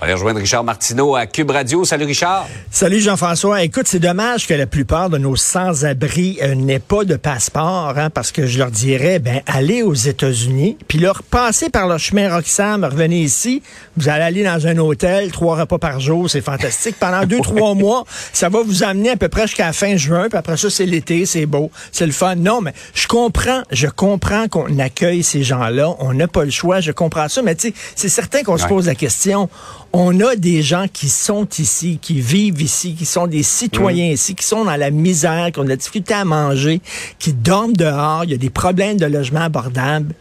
On 0.00 0.02
va 0.02 0.04
aller 0.04 0.14
rejoindre 0.14 0.38
Richard 0.38 0.62
Martineau 0.62 1.16
à 1.16 1.26
Cube 1.26 1.50
Radio. 1.50 1.84
Salut 1.84 2.04
Richard. 2.04 2.46
Salut 2.70 3.00
Jean-François. 3.00 3.64
Écoute, 3.64 3.88
c'est 3.88 3.98
dommage 3.98 4.46
que 4.46 4.54
la 4.54 4.68
plupart 4.68 5.10
de 5.10 5.18
nos 5.18 5.34
sans-abri 5.34 6.38
euh, 6.40 6.54
n'aient 6.54 6.78
pas 6.78 7.02
de 7.02 7.16
passeport, 7.16 7.94
hein, 7.96 8.08
parce 8.08 8.30
que 8.30 8.46
je 8.46 8.58
leur 8.58 8.70
dirais, 8.70 9.18
ben, 9.18 9.40
allez 9.48 9.82
aux 9.82 9.94
États-Unis, 9.94 10.76
puis 10.86 11.00
leur 11.00 11.24
passer 11.24 11.68
par 11.68 11.88
le 11.88 11.98
chemin 11.98 12.32
Roxham, 12.32 12.84
revenez 12.84 13.22
ici, 13.22 13.60
vous 13.96 14.08
allez 14.08 14.22
aller 14.22 14.44
dans 14.44 14.68
un 14.68 14.78
hôtel, 14.78 15.32
trois 15.32 15.56
repas 15.56 15.78
par 15.78 15.98
jour, 15.98 16.30
c'est 16.30 16.42
fantastique. 16.42 16.94
Pendant 17.00 17.26
deux, 17.26 17.40
trois 17.42 17.74
mois, 17.74 18.04
ça 18.32 18.48
va 18.48 18.62
vous 18.62 18.84
amener 18.84 19.10
à 19.10 19.16
peu 19.16 19.28
près 19.28 19.48
jusqu'à 19.48 19.66
la 19.66 19.72
fin 19.72 19.96
juin, 19.96 20.28
puis 20.28 20.38
après 20.38 20.56
ça, 20.56 20.70
c'est 20.70 20.86
l'été, 20.86 21.26
c'est 21.26 21.46
beau, 21.46 21.72
c'est 21.90 22.06
le 22.06 22.12
fun. 22.12 22.36
Non, 22.36 22.60
mais 22.60 22.72
je 22.94 23.08
comprends, 23.08 23.62
je 23.72 23.88
comprends 23.88 24.46
qu'on 24.46 24.78
accueille 24.78 25.24
ces 25.24 25.42
gens-là, 25.42 25.96
on 25.98 26.14
n'a 26.14 26.28
pas 26.28 26.44
le 26.44 26.52
choix, 26.52 26.78
je 26.78 26.92
comprends 26.92 27.28
ça, 27.28 27.42
mais 27.42 27.56
tu 27.56 27.70
sais, 27.70 27.74
c'est 27.96 28.08
certain 28.08 28.44
qu'on 28.44 28.58
se 28.58 28.66
pose 28.66 28.86
la 28.86 28.94
question 28.94 29.48
on 29.92 30.20
a 30.20 30.36
des 30.36 30.62
gens 30.62 30.86
qui 30.92 31.08
sont 31.08 31.48
ici, 31.58 31.98
qui 32.00 32.20
vivent 32.20 32.60
ici, 32.60 32.94
qui 32.94 33.06
sont 33.06 33.26
des 33.26 33.42
citoyens 33.42 34.10
mm. 34.10 34.14
ici, 34.14 34.34
qui 34.34 34.44
sont 34.44 34.64
dans 34.64 34.76
la 34.76 34.90
misère, 34.90 35.50
qui 35.52 35.60
ont 35.60 35.64
de 35.64 35.68
la 35.68 35.76
difficulté 35.76 36.14
à 36.14 36.24
manger, 36.24 36.80
qui 37.18 37.32
dorment 37.32 37.76
dehors, 37.76 38.24
il 38.24 38.30
y 38.30 38.34
a 38.34 38.38
des 38.38 38.50
problèmes 38.50 38.98
de 38.98 39.06
logement 39.06 39.40
abordable. 39.40 40.14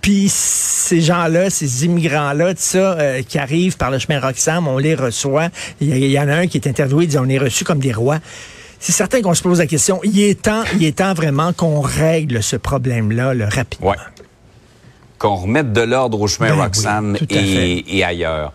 Puis 0.00 0.28
ces 0.28 1.00
gens-là, 1.00 1.48
ces 1.48 1.86
immigrants-là, 1.86 2.52
tout 2.54 2.60
ça, 2.60 2.98
euh, 2.98 3.22
qui 3.22 3.38
arrivent 3.38 3.78
par 3.78 3.90
le 3.90 3.98
chemin 3.98 4.20
Roxham, 4.20 4.68
on 4.68 4.76
les 4.76 4.94
reçoit. 4.94 5.48
Il 5.80 5.96
y, 5.96 6.18
en 6.18 6.28
a 6.28 6.34
un 6.34 6.46
qui 6.46 6.58
est 6.58 6.68
interviewé, 6.68 7.04
il 7.04 7.08
dit 7.08 7.18
on 7.18 7.28
est 7.28 7.38
reçus 7.38 7.64
comme 7.64 7.78
des 7.78 7.92
rois. 7.92 8.18
C'est 8.78 8.92
certain 8.92 9.22
qu'on 9.22 9.32
se 9.32 9.42
pose 9.42 9.60
la 9.60 9.66
question. 9.66 10.00
Il 10.04 10.20
est 10.20 10.42
temps, 10.42 10.62
il 10.74 10.84
est 10.84 10.98
temps 10.98 11.14
vraiment 11.14 11.54
qu'on 11.54 11.80
règle 11.80 12.42
ce 12.42 12.56
problème-là 12.56 13.32
rapidement. 13.48 13.94
Qu'on 15.16 15.36
remette 15.36 15.72
de 15.72 15.80
l'ordre 15.80 16.20
au 16.20 16.26
chemin 16.26 16.54
ben 16.54 16.64
Roxham 16.64 17.16
et 17.30 18.04
ailleurs. 18.04 18.52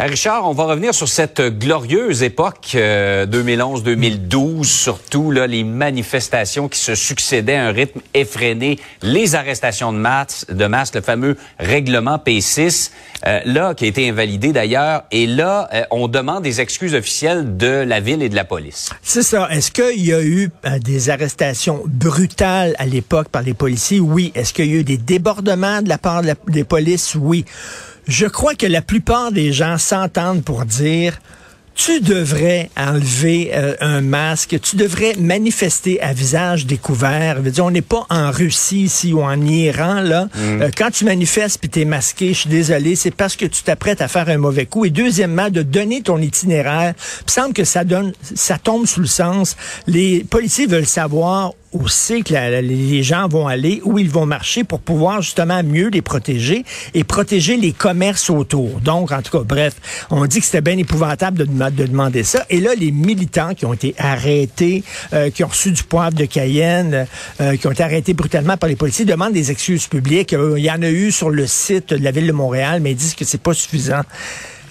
Euh, 0.00 0.04
Richard, 0.06 0.48
on 0.48 0.52
va 0.52 0.64
revenir 0.64 0.94
sur 0.94 1.08
cette 1.08 1.40
glorieuse 1.40 2.22
époque 2.22 2.68
2011-2012, 2.74 4.60
euh, 4.60 4.62
surtout 4.62 5.30
là, 5.32 5.46
les 5.46 5.64
manifestations 5.64 6.68
qui 6.68 6.78
se 6.78 6.94
succédaient 6.94 7.56
à 7.56 7.66
un 7.66 7.72
rythme 7.72 8.00
effréné, 8.14 8.78
les 9.02 9.34
arrestations 9.34 9.92
de 9.92 9.98
masse, 9.98 10.46
le 10.94 11.00
fameux 11.00 11.36
règlement 11.58 12.16
P6, 12.16 12.90
euh, 13.26 13.40
là 13.44 13.74
qui 13.74 13.86
a 13.86 13.88
été 13.88 14.08
invalidé 14.08 14.52
d'ailleurs, 14.52 15.02
et 15.10 15.26
là 15.26 15.68
on 15.90 16.06
demande 16.06 16.44
des 16.44 16.60
excuses 16.60 16.94
officielles 16.94 17.56
de 17.56 17.66
la 17.66 17.98
ville 18.00 18.22
et 18.22 18.28
de 18.28 18.36
la 18.36 18.44
police. 18.44 18.90
C'est 19.02 19.22
ça. 19.22 19.48
Est-ce 19.50 19.72
qu'il 19.72 20.04
y 20.04 20.12
a 20.12 20.22
eu 20.22 20.50
des 20.80 21.10
arrestations 21.10 21.82
brutales 21.86 22.76
à 22.78 22.86
l'époque 22.86 23.28
par 23.28 23.42
les 23.42 23.54
policiers? 23.54 24.00
Oui. 24.00 24.32
Est-ce 24.34 24.52
qu'il 24.54 24.66
y 24.66 24.76
a 24.76 24.80
eu 24.80 24.84
des 24.84 24.98
débordements 24.98 25.82
de 25.82 25.88
la 25.88 25.98
part 25.98 26.22
des 26.46 26.64
polices? 26.64 27.16
Oui. 27.16 27.44
Je 28.08 28.26
crois 28.26 28.54
que 28.54 28.66
la 28.66 28.80
plupart 28.80 29.32
des 29.32 29.52
gens 29.52 29.76
s'entendent 29.76 30.42
pour 30.42 30.64
dire 30.64 31.20
tu 31.74 32.00
devrais 32.00 32.70
enlever 32.76 33.52
euh, 33.54 33.76
un 33.80 34.00
masque, 34.00 34.58
tu 34.60 34.74
devrais 34.74 35.14
manifester 35.16 36.00
à 36.00 36.12
visage 36.12 36.66
découvert. 36.66 37.40
Veux 37.40 37.52
dire, 37.52 37.64
on 37.64 37.70
n'est 37.70 37.82
pas 37.82 38.04
en 38.10 38.32
Russie 38.32 38.82
ici 38.82 39.12
ou 39.12 39.22
en 39.22 39.40
Iran 39.42 40.00
là. 40.00 40.24
Mm. 40.24 40.62
Euh, 40.62 40.70
quand 40.76 40.90
tu 40.90 41.04
manifestes 41.04 41.60
puis 41.60 41.68
t'es 41.68 41.84
masqué, 41.84 42.28
je 42.34 42.40
suis 42.40 42.50
désolé, 42.50 42.96
c'est 42.96 43.12
parce 43.12 43.36
que 43.36 43.46
tu 43.46 43.62
t'apprêtes 43.62 44.00
à 44.00 44.08
faire 44.08 44.28
un 44.28 44.38
mauvais 44.38 44.66
coup. 44.66 44.86
Et 44.86 44.90
deuxièmement, 44.90 45.50
de 45.50 45.62
donner 45.62 46.02
ton 46.02 46.18
itinéraire. 46.18 46.94
Il 47.26 47.30
semble 47.30 47.54
que 47.54 47.64
ça 47.64 47.84
donne, 47.84 48.12
ça 48.34 48.58
tombe 48.58 48.86
sous 48.86 49.00
le 49.00 49.06
sens. 49.06 49.56
Les 49.86 50.24
policiers 50.24 50.66
veulent 50.66 50.84
savoir 50.84 51.52
où 51.72 51.86
c'est 51.88 52.22
que 52.22 52.60
les 52.60 53.02
gens 53.02 53.28
vont 53.28 53.46
aller, 53.46 53.80
où 53.84 53.98
ils 53.98 54.08
vont 54.08 54.26
marcher 54.26 54.64
pour 54.64 54.80
pouvoir 54.80 55.20
justement 55.20 55.62
mieux 55.62 55.88
les 55.88 56.02
protéger 56.02 56.64
et 56.94 57.04
protéger 57.04 57.56
les 57.56 57.72
commerces 57.72 58.30
autour. 58.30 58.80
Donc, 58.80 59.12
en 59.12 59.20
tout 59.20 59.36
cas, 59.36 59.44
bref, 59.44 59.74
on 60.10 60.24
dit 60.26 60.40
que 60.40 60.46
c'était 60.46 60.62
bien 60.62 60.78
épouvantable 60.78 61.38
de, 61.38 61.44
de, 61.44 61.84
demander 61.84 62.22
ça. 62.22 62.44
Et 62.48 62.60
là, 62.60 62.74
les 62.74 62.90
militants 62.90 63.54
qui 63.54 63.66
ont 63.66 63.74
été 63.74 63.94
arrêtés, 63.98 64.82
euh, 65.12 65.30
qui 65.30 65.44
ont 65.44 65.48
reçu 65.48 65.70
du 65.70 65.82
poivre 65.82 66.14
de 66.14 66.24
Cayenne, 66.24 67.06
euh, 67.40 67.56
qui 67.56 67.66
ont 67.66 67.72
été 67.72 67.82
arrêtés 67.82 68.14
brutalement 68.14 68.56
par 68.56 68.68
les 68.68 68.76
policiers, 68.76 69.04
demandent 69.04 69.34
des 69.34 69.50
excuses 69.50 69.86
publiques. 69.86 70.32
Euh, 70.32 70.58
il 70.58 70.64
y 70.64 70.70
en 70.70 70.82
a 70.82 70.88
eu 70.88 71.12
sur 71.12 71.30
le 71.30 71.46
site 71.46 71.90
de 71.90 72.02
la 72.02 72.10
ville 72.10 72.26
de 72.26 72.32
Montréal, 72.32 72.80
mais 72.80 72.92
ils 72.92 72.96
disent 72.96 73.14
que 73.14 73.24
c'est 73.24 73.42
pas 73.42 73.52
suffisant. 73.52 74.02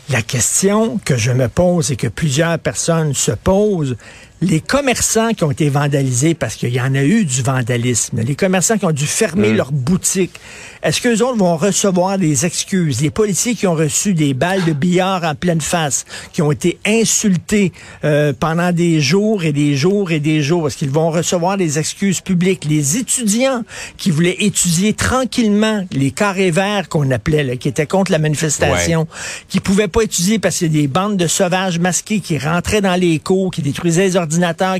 La 0.09 0.21
question 0.21 0.99
que 1.03 1.17
je 1.17 1.31
me 1.31 1.49
pose 1.49 1.91
et 1.91 1.97
que 1.97 2.07
plusieurs 2.07 2.57
personnes 2.59 3.13
se 3.13 3.31
posent, 3.31 3.97
les 4.41 4.59
commerçants 4.59 5.33
qui 5.33 5.43
ont 5.43 5.51
été 5.51 5.69
vandalisés, 5.69 6.35
parce 6.35 6.55
qu'il 6.55 6.73
y 6.73 6.79
en 6.79 6.93
a 6.93 7.03
eu 7.03 7.25
du 7.25 7.41
vandalisme, 7.41 8.21
les 8.21 8.35
commerçants 8.35 8.77
qui 8.77 8.85
ont 8.85 8.91
dû 8.91 9.07
fermer 9.07 9.53
leurs 9.53 9.71
boutiques, 9.71 10.39
est-ce 10.83 11.01
qu'eux 11.01 11.23
autres 11.23 11.37
vont 11.37 11.57
recevoir 11.57 12.19
des 12.19 12.45
excuses? 12.45 13.01
Les 13.01 13.09
policiers 13.09 13.55
qui 13.55 13.65
ont 13.65 13.73
reçu 13.73 14.13
des 14.13 14.35
balles 14.35 14.63
de 14.63 14.73
billard 14.73 15.23
en 15.23 15.33
pleine 15.33 15.61
face, 15.61 16.05
qui 16.33 16.43
ont 16.43 16.51
été 16.51 16.77
insultés 16.85 17.71
euh, 18.03 18.31
pendant 18.39 18.71
des 18.71 19.01
jours 19.01 19.43
et 19.43 19.51
des 19.51 19.75
jours 19.75 20.11
et 20.11 20.19
des 20.19 20.43
jours, 20.43 20.67
est-ce 20.67 20.77
qu'ils 20.77 20.91
vont 20.91 21.09
recevoir 21.09 21.57
des 21.57 21.79
excuses 21.79 22.21
publiques? 22.21 22.65
Les 22.65 22.97
étudiants 22.97 23.63
qui 23.97 24.11
voulaient 24.11 24.37
étudier 24.39 24.93
tranquillement, 24.93 25.83
les 25.91 26.11
carrés 26.11 26.51
verts 26.51 26.89
qu'on 26.89 27.09
appelait, 27.09 27.57
qui 27.57 27.69
étaient 27.69 27.87
contre 27.87 28.11
la 28.11 28.19
manifestation, 28.19 29.07
qui 29.49 29.59
pouvaient 29.59 29.87
pas 29.87 30.03
étudier 30.03 30.37
parce 30.37 30.57
qu'il 30.57 30.67
y 30.67 30.77
a 30.77 30.81
des 30.81 30.87
bandes 30.87 31.17
de 31.17 31.27
sauvages 31.27 31.79
masqués 31.79 32.19
qui 32.19 32.37
rentraient 32.37 32.81
dans 32.81 32.99
les 32.99 33.17
cours, 33.17 33.49
qui 33.49 33.63
détruisaient 33.63 34.05
les 34.05 34.17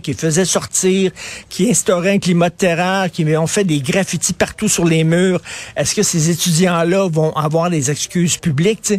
qui 0.01 0.13
faisaient 0.13 0.45
sortir, 0.45 1.11
qui 1.49 1.69
instauraient 1.69 2.13
un 2.13 2.19
climat 2.19 2.49
de 2.49 2.55
terreur, 2.55 3.11
qui 3.11 3.25
ont 3.35 3.47
fait 3.47 3.63
des 3.63 3.79
graffitis 3.79 4.33
partout 4.33 4.67
sur 4.67 4.85
les 4.85 5.03
murs. 5.03 5.41
Est-ce 5.75 5.95
que 5.95 6.03
ces 6.03 6.29
étudiants-là 6.29 7.09
vont 7.09 7.31
avoir 7.35 7.69
des 7.69 7.91
excuses 7.91 8.37
publiques? 8.37 8.93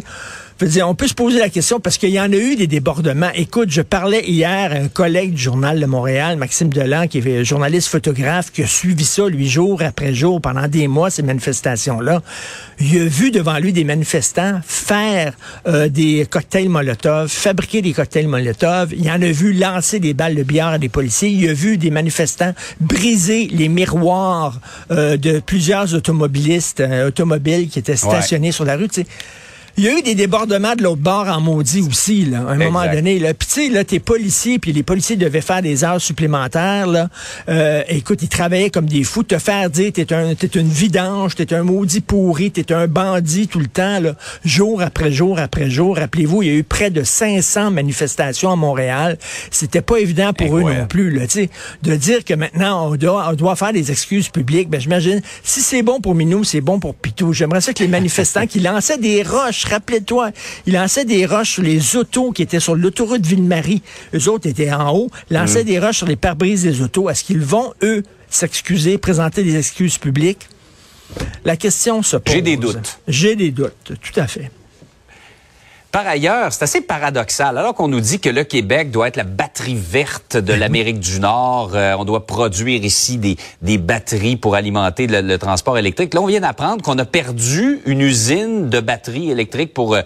On 0.83 0.95
peut 0.95 1.07
se 1.07 1.13
poser 1.13 1.39
la 1.39 1.49
question 1.49 1.79
parce 1.79 1.97
qu'il 1.97 2.09
y 2.09 2.19
en 2.19 2.31
a 2.31 2.35
eu 2.35 2.55
des 2.55 2.67
débordements. 2.67 3.29
Écoute, 3.33 3.69
je 3.69 3.81
parlais 3.81 4.23
hier 4.25 4.71
à 4.71 4.75
un 4.75 4.87
collègue 4.89 5.33
du 5.33 5.41
Journal 5.41 5.79
de 5.79 5.85
Montréal, 5.85 6.37
Maxime 6.37 6.69
Delan, 6.69 7.07
qui 7.07 7.19
est 7.19 7.45
journaliste 7.45 7.87
photographe, 7.87 8.51
qui 8.51 8.63
a 8.63 8.67
suivi 8.67 9.05
ça, 9.05 9.27
lui, 9.27 9.47
jour 9.47 9.81
après 9.81 10.13
jour, 10.13 10.41
pendant 10.41 10.67
des 10.67 10.87
mois, 10.87 11.09
ces 11.09 11.23
manifestations-là. 11.23 12.21
Il 12.79 13.01
a 13.01 13.05
vu 13.05 13.31
devant 13.31 13.57
lui 13.57 13.71
des 13.71 13.83
manifestants 13.83 14.59
faire 14.65 15.33
euh, 15.67 15.87
des 15.87 16.25
cocktails 16.29 16.69
Molotov, 16.69 17.29
fabriquer 17.29 17.81
des 17.81 17.93
cocktails 17.93 18.27
Molotov. 18.27 18.93
Il 18.93 19.09
en 19.09 19.21
a 19.21 19.31
vu 19.31 19.53
lancer 19.53 19.99
des 19.99 20.13
balles 20.13 20.35
de 20.35 20.43
billard 20.43 20.73
à 20.73 20.77
des 20.77 20.89
policiers. 20.89 21.29
Il 21.29 21.49
a 21.49 21.53
vu 21.53 21.77
des 21.77 21.91
manifestants 21.91 22.53
briser 22.81 23.47
les 23.47 23.69
miroirs 23.69 24.59
euh, 24.91 25.15
de 25.15 25.39
plusieurs 25.39 25.93
automobilistes, 25.93 26.81
euh, 26.81 27.07
automobiles 27.07 27.69
qui 27.69 27.79
étaient 27.79 27.95
stationnés 27.95 28.51
sur 28.51 28.65
la 28.65 28.75
rue. 28.75 28.89
Il 29.79 29.85
y 29.85 29.87
a 29.87 29.97
eu 29.97 30.01
des 30.01 30.13
débordements 30.13 30.75
de 30.75 30.83
l'autre 30.83 31.01
bord 31.01 31.29
en 31.29 31.39
maudit 31.39 31.79
aussi, 31.79 32.25
là, 32.25 32.39
à 32.39 32.51
un 32.51 32.57
moment 32.57 32.85
donné. 32.91 33.17
Là. 33.17 33.33
Puis 33.33 33.47
tu 33.47 33.53
sais, 33.53 33.69
là, 33.69 33.85
t'es 33.85 33.99
policier, 33.99 34.59
puis 34.59 34.73
les 34.73 34.83
policiers 34.83 35.15
devaient 35.15 35.39
faire 35.39 35.61
des 35.61 35.85
heures 35.85 36.01
supplémentaires. 36.01 36.85
Là. 36.85 37.07
Euh, 37.47 37.81
écoute, 37.87 38.21
ils 38.21 38.27
travaillaient 38.27 38.71
comme 38.71 38.87
des 38.87 39.05
fous. 39.05 39.23
Te 39.23 39.37
faire 39.37 39.69
dire 39.69 39.93
t'es 39.93 40.11
un, 40.11 40.35
t'es 40.35 40.47
une 40.47 40.67
vidange, 40.67 41.35
t'es 41.35 41.53
un 41.53 41.63
maudit 41.63 42.01
pourri, 42.01 42.51
t'es 42.51 42.73
un 42.73 42.87
bandit 42.87 43.47
tout 43.47 43.59
le 43.59 43.67
temps, 43.67 44.01
là, 44.01 44.15
jour 44.43 44.81
après 44.81 45.13
jour 45.13 45.39
après 45.39 45.69
jour. 45.69 45.95
Rappelez-vous, 45.95 46.43
il 46.43 46.49
y 46.49 46.51
a 46.51 46.55
eu 46.55 46.63
près 46.63 46.89
de 46.89 47.01
500 47.01 47.71
manifestations 47.71 48.51
à 48.51 48.57
Montréal. 48.57 49.17
C'était 49.49 49.81
pas 49.81 49.99
évident 49.99 50.33
pour 50.33 50.57
eux 50.57 50.63
non 50.63 50.87
plus, 50.87 51.09
là, 51.09 51.25
tu 51.25 51.43
sais, 51.43 51.49
de 51.83 51.95
dire 51.95 52.25
que 52.25 52.33
maintenant 52.33 52.89
on 52.89 52.97
doit, 52.97 53.29
on 53.29 53.33
doit 53.33 53.55
faire 53.55 53.71
des 53.71 53.91
excuses 53.91 54.27
publiques. 54.27 54.69
Ben 54.69 54.81
j'imagine, 54.81 55.21
si 55.41 55.61
c'est 55.61 55.83
bon 55.83 56.01
pour 56.01 56.15
Minou, 56.15 56.43
c'est 56.43 56.59
bon 56.59 56.81
pour 56.81 56.95
Pitou. 56.95 57.31
J'aimerais 57.31 57.61
ça 57.61 57.73
que 57.73 57.81
les 57.81 57.87
manifestants 57.87 58.45
qui 58.45 58.59
lançaient 58.59 58.97
des 58.97 59.23
roches 59.23 59.68
Rappelez-toi, 59.69 60.31
il 60.65 60.73
lançait 60.73 61.05
des 61.05 61.25
roches 61.25 61.51
sur 61.51 61.63
les 61.63 61.95
autos 61.95 62.31
qui 62.31 62.41
étaient 62.41 62.59
sur 62.59 62.75
l'autoroute 62.75 63.25
Ville-Marie. 63.25 63.81
Eux 64.15 64.29
autres 64.29 64.47
étaient 64.47 64.71
en 64.71 64.95
haut, 64.95 65.09
lançaient 65.29 65.63
des 65.63 65.79
roches 65.79 65.97
sur 65.97 66.07
les 66.07 66.15
pare-brises 66.15 66.63
des 66.63 66.81
autos. 66.81 67.09
Est-ce 67.09 67.23
qu'ils 67.23 67.41
vont, 67.41 67.73
eux, 67.83 68.03
s'excuser, 68.29 68.97
présenter 68.97 69.43
des 69.43 69.57
excuses 69.57 69.97
publiques? 69.97 70.49
La 71.45 71.57
question 71.57 72.03
se 72.03 72.17
pose. 72.17 72.33
J'ai 72.33 72.41
des 72.41 72.57
doutes. 72.57 72.99
J'ai 73.07 73.35
des 73.35 73.51
doutes, 73.51 73.93
tout 74.01 74.19
à 74.19 74.27
fait. 74.27 74.51
Par 75.91 76.05
ailleurs, 76.05 76.53
c'est 76.53 76.63
assez 76.63 76.81
paradoxal. 76.81 77.57
Alors 77.57 77.73
qu'on 77.73 77.87
nous 77.87 77.99
dit 77.99 78.19
que 78.19 78.29
le 78.29 78.43
Québec 78.43 78.91
doit 78.91 79.07
être 79.07 79.15
la 79.15 79.23
batterie 79.23 79.75
verte 79.75 80.37
de 80.37 80.53
l'Amérique 80.53 80.99
du 80.99 81.19
Nord, 81.19 81.71
euh, 81.73 81.95
on 81.97 82.05
doit 82.05 82.27
produire 82.27 82.83
ici 82.83 83.17
des, 83.17 83.37
des 83.63 83.79
batteries 83.79 84.35
pour 84.35 84.53
alimenter 84.53 85.07
le, 85.07 85.21
le 85.21 85.37
transport 85.39 85.79
électrique. 85.79 86.13
Là, 86.13 86.21
on 86.21 86.27
vient 86.27 86.41
d'apprendre 86.41 86.83
qu'on 86.83 86.99
a 86.99 87.05
perdu 87.05 87.79
une 87.87 88.01
usine 88.01 88.69
de 88.69 88.79
batteries 88.79 89.31
électriques 89.31 89.73
pour 89.73 89.95
euh, 89.95 90.01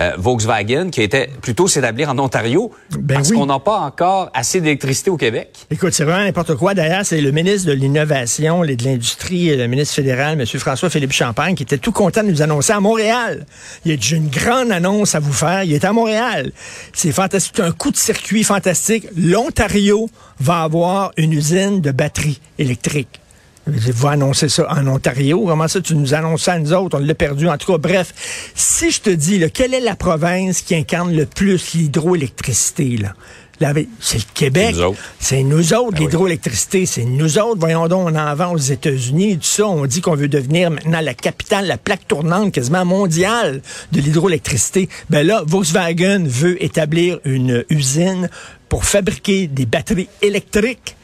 euh, 0.00 0.12
Volkswagen 0.18 0.90
qui 0.90 1.02
était 1.02 1.30
plutôt 1.40 1.68
s'établir 1.68 2.10
en 2.10 2.18
Ontario 2.18 2.70
Ben 2.90 3.16
parce 3.16 3.30
oui. 3.30 3.36
qu'on 3.36 3.46
n'a 3.46 3.58
pas 3.58 3.78
encore 3.78 4.30
assez 4.34 4.60
d'électricité 4.60 5.10
au 5.10 5.16
Québec. 5.16 5.50
Écoute, 5.70 5.92
c'est 5.92 6.04
vraiment 6.04 6.24
n'importe 6.24 6.54
quoi. 6.56 6.74
D'ailleurs, 6.74 7.04
c'est 7.04 7.20
le 7.20 7.30
ministre 7.30 7.68
de 7.68 7.72
l'Innovation 7.72 8.64
et 8.64 8.76
de 8.76 8.84
l'Industrie, 8.84 9.56
le 9.56 9.66
ministre 9.66 9.94
fédéral, 9.94 10.40
M. 10.40 10.46
François-Philippe 10.46 11.12
Champagne, 11.12 11.54
qui 11.54 11.62
était 11.62 11.78
tout 11.78 11.92
content 11.92 12.22
de 12.22 12.30
nous 12.30 12.42
annoncer 12.42 12.72
à 12.72 12.80
Montréal. 12.80 13.46
Il 13.84 13.92
a 13.92 13.96
dit, 13.96 14.06
j'ai 14.06 14.16
une 14.16 14.28
grande 14.28 14.70
annonce 14.70 15.14
à 15.14 15.20
vous 15.20 15.32
faire. 15.32 15.64
Il 15.64 15.72
est 15.72 15.84
à 15.84 15.92
Montréal. 15.92 16.52
C'est 16.92 17.12
fantastique. 17.12 17.54
C'est 17.56 17.62
un 17.62 17.72
coup 17.72 17.90
de 17.90 17.96
circuit 17.96 18.44
fantastique. 18.44 19.06
L'Ontario 19.16 20.08
va 20.40 20.62
avoir 20.62 21.12
une 21.16 21.32
usine 21.32 21.80
de 21.80 21.90
batteries 21.90 22.40
électriques. 22.58 23.20
Vous 23.66 24.06
annoncez 24.06 24.48
ça 24.48 24.66
en 24.70 24.86
Ontario. 24.86 25.44
Comment 25.44 25.66
ça, 25.66 25.80
tu 25.80 25.96
nous 25.96 26.14
annonces 26.14 26.44
ça 26.44 26.52
à 26.52 26.58
nous 26.58 26.72
autres? 26.72 26.98
On 26.98 27.04
l'a 27.04 27.14
perdu. 27.14 27.48
En 27.48 27.58
tout 27.58 27.72
cas, 27.72 27.78
bref, 27.78 28.14
si 28.54 28.90
je 28.90 29.00
te 29.00 29.10
dis, 29.10 29.38
là, 29.38 29.48
quelle 29.48 29.74
est 29.74 29.80
la 29.80 29.96
province 29.96 30.62
qui 30.62 30.74
incarne 30.74 31.14
le 31.14 31.26
plus 31.26 31.74
l'hydroélectricité? 31.74 32.96
Là? 32.96 33.14
Là, 33.58 33.72
C'est 34.00 34.18
le 34.18 34.24
Québec. 34.34 34.74
C'est 34.74 34.76
nous 34.76 34.84
autres. 34.84 35.00
C'est 35.18 35.42
nous 35.42 35.74
autres, 35.74 35.92
Ben 35.92 36.00
l'hydroélectricité. 36.00 36.86
C'est 36.86 37.04
nous 37.04 37.38
autres. 37.38 37.58
Voyons 37.58 37.88
donc, 37.88 38.08
on 38.08 38.14
en 38.14 38.34
vend 38.34 38.52
aux 38.52 38.58
États-Unis 38.58 39.32
et 39.32 39.36
tout 39.36 39.44
ça. 39.44 39.66
On 39.66 39.86
dit 39.86 40.00
qu'on 40.00 40.14
veut 40.14 40.28
devenir 40.28 40.70
maintenant 40.70 41.00
la 41.00 41.14
capitale, 41.14 41.66
la 41.66 41.78
plaque 41.78 42.06
tournante 42.06 42.52
quasiment 42.52 42.84
mondiale 42.84 43.62
de 43.92 44.00
l'hydroélectricité. 44.00 44.88
Ben 45.10 45.26
là, 45.26 45.42
Volkswagen 45.46 46.24
veut 46.26 46.62
établir 46.62 47.18
une 47.24 47.64
usine 47.70 48.28
pour 48.68 48.84
fabriquer 48.84 49.46
des 49.46 49.64
batteries 49.64 50.08
électriques 50.22 50.96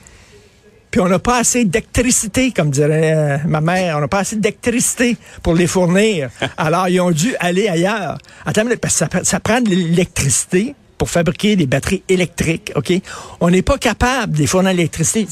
puis 0.92 1.00
on 1.00 1.08
n'a 1.08 1.18
pas 1.18 1.38
assez 1.38 1.64
d'électricité, 1.64 2.52
comme 2.52 2.70
dirait 2.70 3.14
euh, 3.16 3.38
ma 3.46 3.62
mère. 3.62 3.96
On 3.96 4.00
n'a 4.00 4.08
pas 4.08 4.18
assez 4.20 4.36
d'électricité 4.36 5.16
pour 5.42 5.54
les 5.54 5.66
fournir. 5.66 6.28
Alors, 6.58 6.86
ils 6.88 7.00
ont 7.00 7.10
dû 7.10 7.34
aller 7.40 7.66
ailleurs. 7.66 8.18
Attends, 8.44 8.66
parce 8.80 9.00
que 9.00 9.06
ça, 9.06 9.24
ça 9.24 9.40
prend 9.40 9.62
de 9.62 9.70
l'électricité 9.70 10.74
pour 10.98 11.10
fabriquer 11.10 11.56
des 11.56 11.66
batteries 11.66 12.02
électriques, 12.08 12.72
OK? 12.76 12.92
On 13.40 13.50
n'est 13.50 13.62
pas 13.62 13.76
capable 13.78 14.34
de 14.34 14.38
les 14.38 14.46
fournir 14.46 14.72
l'électricité. 14.72 15.26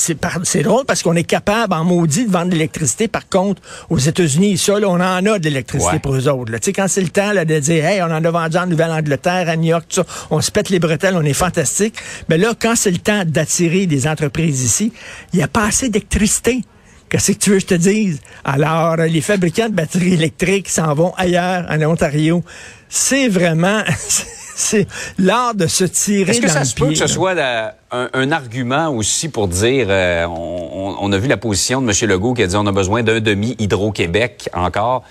C'est 0.44 0.62
drôle 0.62 0.84
parce 0.84 1.02
qu'on 1.02 1.14
est 1.14 1.22
capable, 1.24 1.74
en 1.74 1.84
maudit, 1.84 2.26
de 2.26 2.30
vendre 2.32 2.46
de 2.48 2.52
l'électricité. 2.54 3.06
Par 3.06 3.28
contre, 3.28 3.62
aux 3.88 3.98
États-Unis, 3.98 4.58
ça, 4.58 4.80
là, 4.80 4.88
on 4.88 4.94
en 4.94 5.00
a 5.26 5.38
de 5.38 5.44
l'électricité 5.44 5.92
Ouais. 5.92 5.98
pour 6.00 6.14
eux 6.16 6.28
autres. 6.28 6.52
Tu 6.54 6.58
sais, 6.62 6.72
quand 6.72 6.88
c'est 6.88 7.02
le 7.02 7.08
temps 7.10 7.32
là, 7.32 7.44
de 7.44 7.58
dire, 7.60 7.84
hey, 7.84 8.02
on 8.02 8.06
en 8.06 8.24
a 8.24 8.30
vendu 8.30 8.56
en 8.56 8.66
Nouvelle-Angleterre, 8.66 9.48
à 9.48 9.56
New 9.56 9.68
York, 9.70 9.84
tout 9.88 10.02
ça, 10.02 10.06
on 10.30 10.40
se 10.40 10.50
pète 10.50 10.70
les 10.70 10.80
bretelles, 10.80 11.14
on 11.16 11.22
est 11.24 11.32
fantastique. 11.32 11.94
Mais 12.28 12.36
là, 12.38 12.52
quand 12.60 12.74
c'est 12.74 12.90
le 12.90 12.98
temps 12.98 13.22
d'attirer 13.24 13.86
des 13.86 14.08
entreprises 14.08 14.62
ici, 14.64 14.92
il 15.32 15.36
n'y 15.36 15.42
a 15.42 15.48
pas 15.48 15.66
assez 15.66 15.88
d'électricité. 15.88 16.62
Qu'est-ce 17.08 17.32
que 17.32 17.38
tu 17.38 17.50
veux 17.50 17.56
que 17.56 17.62
je 17.62 17.66
te 17.66 17.74
dise? 17.74 18.20
Alors, 18.44 18.96
les 18.96 19.20
fabricants 19.20 19.68
de 19.68 19.74
batteries 19.74 20.14
électriques 20.14 20.68
s'en 20.68 20.94
vont 20.94 21.12
ailleurs, 21.16 21.66
en 21.68 21.80
Ontario. 21.82 22.44
C'est 22.88 23.28
vraiment, 23.28 23.82
c'est 24.56 24.87
l'art 25.19 25.55
de 25.55 25.67
se 25.67 25.85
tirer 25.85 26.31
Est-ce 26.32 26.41
que 26.41 26.47
dans 26.47 26.52
ça 26.52 26.61
le 26.61 26.64
se 26.67 26.75
peut 26.75 26.88
que 26.88 26.94
ce 26.94 27.00
là? 27.02 27.08
soit 27.08 27.35
la- 27.35 27.75
un, 27.93 28.08
un 28.12 28.32
argument 28.32 28.88
aussi 28.88 29.29
pour 29.29 29.49
dire, 29.49 29.87
euh, 29.88 30.26
on 30.29 31.11
a 31.12 31.19
vu 31.19 31.29
la 31.29 31.37
position 31.37 31.81
de 31.82 31.91
M. 31.91 32.08
Legault 32.08 32.35
qui 32.35 32.43
a 32.43 32.47
dit 32.47 32.56
on 32.56 32.67
a 32.67 32.73
besoin 32.73 33.02
d'un 33.02 33.20
demi 33.20 33.56
Hydro-Québec 33.58 34.49
encore. 34.55 35.02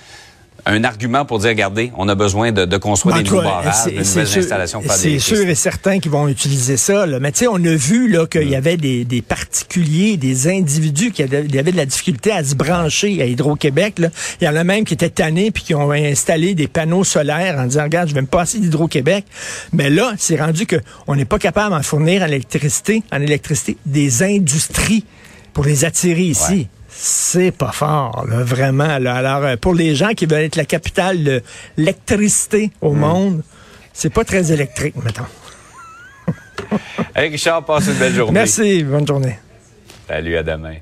Un 0.66 0.84
argument 0.84 1.26
pour 1.26 1.40
dire, 1.40 1.50
regardez, 1.50 1.92
on 1.98 2.08
a 2.10 2.16
besoin 2.16 2.52
de, 2.52 2.66
de 2.66 2.78
construire 2.78 3.16
En 3.16 3.20
des 3.20 3.24
nouveaux 3.30 3.42
barrages, 3.42 3.86
de 3.86 3.92
nouvelles 4.00 4.28
sûr- 4.28 4.40
installations. 4.42 4.82
C'est 4.90 5.20
sûr 5.20 5.48
et 5.48 5.56
certain 5.56 6.00
qu'ils 6.00 6.12
vont 6.12 6.28
utiliser 6.28 6.78
ça. 6.78 7.06
Là. 7.06 7.20
Mais 7.20 7.32
tu 7.32 7.40
sais, 7.40 7.48
on 7.48 7.56
a 7.56 7.76
vu 7.76 8.10
là 8.10 8.26
qu'il 8.28 8.50
y 8.50 8.56
avait 8.56 8.78
des, 8.78 9.06
des 9.06 9.22
particuliers, 9.22 10.18
des 10.18 10.48
individus 10.48 11.12
qui 11.12 11.24
avaient, 11.24 11.44
de 11.44 11.76
la 11.78 11.86
difficulté 11.86 12.32
à 12.32 12.44
se 12.44 12.56
brancher 12.56 13.22
à 13.22 13.26
Hydro-Québec. 13.26 14.02
Il 14.42 14.46
y 14.46 14.48
en 14.48 14.56
a 14.56 14.64
même 14.64 14.84
qui 14.86 14.94
étaient 14.94 15.10
tannés 15.10 15.52
puis 15.52 15.64
qui 15.64 15.76
ont 15.76 15.92
installé 15.92 16.56
des 16.56 16.68
panneaux 16.68 17.04
solaires 17.04 17.58
en 17.60 17.66
disant, 17.66 17.84
regarde, 17.84 18.10
je 18.10 18.14
vais 18.14 18.22
me 18.22 18.28
passer 18.28 18.60
d'Hydro-Québec. 18.60 19.26
Mais 19.74 19.90
là, 19.90 20.14
c'est 20.18 20.40
rendu 20.40 20.66
que 20.66 20.76
on 21.08 21.16
n'est 21.16 21.26
pas 21.26 21.40
capable 21.40 21.76
d'en 21.76 21.82
fournir 21.84 22.22
en 22.24 22.28
électricité, 22.28 23.04
en 23.12 23.22
électricité 23.22 23.78
des 23.86 24.24
industries 24.24 25.06
pour 25.54 25.66
les 25.66 25.86
attirer 25.86 26.24
ici. 26.24 26.52
Ouais. 26.54 26.68
C'est 26.90 27.52
pas 27.52 27.72
fort, 27.72 28.26
là, 28.28 28.44
vraiment. 28.44 28.98
Là. 28.98 29.16
Alors, 29.16 29.44
euh, 29.46 29.56
pour 29.56 29.74
les 29.74 29.96
gens 29.96 30.10
qui 30.10 30.26
veulent 30.26 30.44
être 30.44 30.56
la 30.56 30.66
capitale 30.66 31.24
de 31.24 31.42
l'électricité 31.78 32.72
au 32.82 32.94
monde, 32.94 33.44
c'est 33.94 34.14
pas 34.14 34.24
très 34.24 34.52
électrique, 34.52 34.96
mettons. 35.04 35.24
Hey, 37.16 37.30
Richard, 37.30 37.66
passe 37.66 37.88
une 37.88 37.94
belle 37.94 38.14
journée. 38.14 38.34
Merci, 38.34 38.84
bonne 38.84 39.08
journée. 39.08 39.40
Salut, 40.08 40.38
à 40.38 40.44
demain. 40.44 40.76